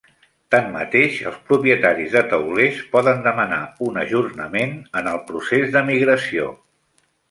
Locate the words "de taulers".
2.15-2.81